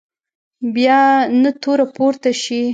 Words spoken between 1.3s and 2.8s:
نه توره پورته شي.